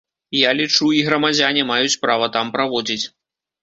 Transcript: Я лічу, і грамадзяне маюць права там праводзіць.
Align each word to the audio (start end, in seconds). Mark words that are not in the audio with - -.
Я 0.37 0.49
лічу, 0.59 0.89
і 1.01 1.03
грамадзяне 1.11 1.69
маюць 1.75 1.99
права 2.07 2.35
там 2.39 2.55
праводзіць. 2.59 3.05